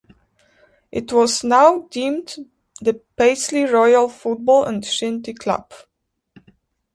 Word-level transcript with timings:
It 0.91 1.13
was 1.13 1.43
now 1.43 1.81
deemed 1.91 2.35
the 2.81 2.95
Paisley 3.19 3.65
Royal 3.65 4.09
Football 4.09 4.63
and 4.63 4.81
Shinty 4.83 5.37
Club. 5.37 5.71